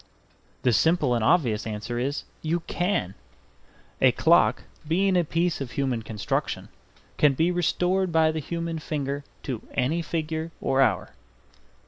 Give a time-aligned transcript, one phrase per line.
[0.63, 3.13] The simple and obvious answer is "You can."
[4.01, 6.69] A clock, being a piece of human construction,
[7.19, 11.11] can be restored by the human finger to any figure or hour.